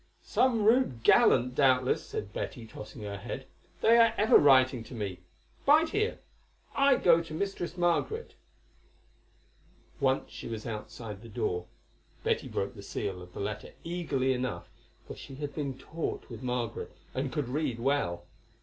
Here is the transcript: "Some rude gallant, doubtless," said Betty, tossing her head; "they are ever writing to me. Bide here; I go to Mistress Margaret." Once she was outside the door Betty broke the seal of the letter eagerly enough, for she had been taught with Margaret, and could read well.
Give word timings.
"Some 0.23 0.63
rude 0.65 1.03
gallant, 1.03 1.53
doubtless," 1.53 2.03
said 2.03 2.33
Betty, 2.33 2.65
tossing 2.65 3.03
her 3.03 3.17
head; 3.19 3.45
"they 3.81 3.97
are 3.99 4.15
ever 4.17 4.39
writing 4.39 4.83
to 4.85 4.95
me. 4.95 5.19
Bide 5.63 5.89
here; 5.89 6.17
I 6.75 6.95
go 6.95 7.21
to 7.21 7.33
Mistress 7.35 7.77
Margaret." 7.77 8.33
Once 9.99 10.31
she 10.31 10.47
was 10.47 10.65
outside 10.65 11.21
the 11.21 11.29
door 11.29 11.67
Betty 12.23 12.47
broke 12.47 12.73
the 12.73 12.81
seal 12.81 13.21
of 13.21 13.33
the 13.35 13.39
letter 13.39 13.73
eagerly 13.83 14.33
enough, 14.33 14.71
for 15.05 15.15
she 15.15 15.35
had 15.35 15.53
been 15.53 15.77
taught 15.77 16.31
with 16.31 16.41
Margaret, 16.41 16.91
and 17.13 17.31
could 17.31 17.47
read 17.49 17.79
well. 17.79 18.25